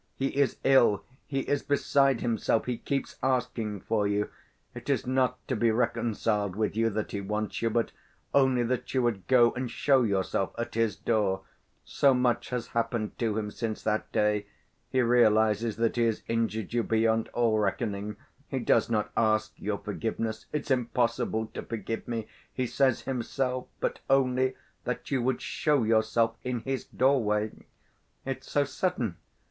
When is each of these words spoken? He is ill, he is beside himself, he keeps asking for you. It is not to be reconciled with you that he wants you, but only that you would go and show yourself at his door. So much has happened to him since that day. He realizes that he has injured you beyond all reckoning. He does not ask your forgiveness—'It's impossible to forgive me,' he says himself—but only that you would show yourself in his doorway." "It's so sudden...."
He 0.15 0.29
is 0.35 0.57
ill, 0.63 1.03
he 1.27 1.41
is 1.41 1.61
beside 1.61 2.21
himself, 2.21 2.65
he 2.65 2.79
keeps 2.79 3.17
asking 3.21 3.81
for 3.81 4.07
you. 4.07 4.31
It 4.73 4.89
is 4.89 5.05
not 5.05 5.47
to 5.47 5.55
be 5.55 5.69
reconciled 5.69 6.55
with 6.55 6.75
you 6.75 6.89
that 6.89 7.11
he 7.11 7.21
wants 7.21 7.61
you, 7.61 7.69
but 7.69 7.91
only 8.33 8.63
that 8.63 8.95
you 8.95 9.03
would 9.03 9.27
go 9.27 9.51
and 9.51 9.69
show 9.69 10.01
yourself 10.01 10.55
at 10.57 10.73
his 10.73 10.95
door. 10.95 11.43
So 11.85 12.15
much 12.15 12.49
has 12.49 12.69
happened 12.69 13.19
to 13.19 13.37
him 13.37 13.51
since 13.51 13.83
that 13.83 14.11
day. 14.11 14.47
He 14.89 15.01
realizes 15.01 15.75
that 15.75 15.95
he 15.97 16.05
has 16.05 16.23
injured 16.27 16.73
you 16.73 16.81
beyond 16.81 17.27
all 17.27 17.59
reckoning. 17.59 18.17
He 18.47 18.57
does 18.57 18.89
not 18.89 19.11
ask 19.15 19.53
your 19.57 19.77
forgiveness—'It's 19.77 20.71
impossible 20.71 21.45
to 21.53 21.61
forgive 21.61 22.07
me,' 22.07 22.27
he 22.51 22.65
says 22.65 23.01
himself—but 23.01 23.99
only 24.09 24.55
that 24.83 25.11
you 25.11 25.21
would 25.21 25.43
show 25.43 25.83
yourself 25.83 26.37
in 26.43 26.61
his 26.61 26.85
doorway." 26.85 27.51
"It's 28.25 28.49
so 28.49 28.63
sudden...." 28.63 29.17